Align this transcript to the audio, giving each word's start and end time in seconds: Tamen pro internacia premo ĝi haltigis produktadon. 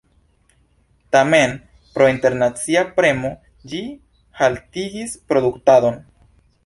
Tamen 1.15 1.51
pro 1.97 2.07
internacia 2.13 2.83
premo 2.95 3.31
ĝi 3.75 3.83
haltigis 4.41 5.15
produktadon. 5.33 6.01